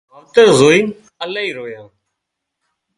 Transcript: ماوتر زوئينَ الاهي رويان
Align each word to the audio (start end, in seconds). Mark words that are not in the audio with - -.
ماوتر 0.11 0.47
زوئينَ 0.59 0.87
الاهي 1.23 1.51
رويان 1.57 1.89